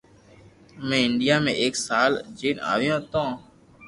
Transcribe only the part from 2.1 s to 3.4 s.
اجين آويو ھتو